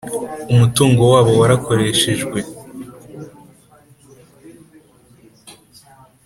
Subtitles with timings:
[0.53, 2.39] umutungo wabo warakoreshejwe